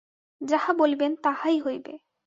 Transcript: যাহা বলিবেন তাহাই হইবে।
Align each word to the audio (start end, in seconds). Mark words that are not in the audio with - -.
যাহা 0.41 0.71
বলিবেন 0.73 1.11
তাহাই 1.23 1.57
হইবে। 1.59 1.93